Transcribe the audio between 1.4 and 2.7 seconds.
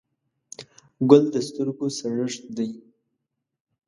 سترګو سړښت دی.